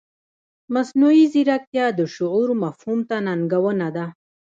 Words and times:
مصنوعي 0.73 1.23
ځیرکتیا 1.33 1.85
د 1.99 2.01
شعور 2.15 2.49
مفهوم 2.63 2.99
ته 3.09 3.15
ننګونه 3.27 3.87
ده. 3.95 4.05